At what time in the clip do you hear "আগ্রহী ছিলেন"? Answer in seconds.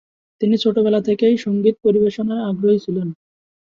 2.49-3.07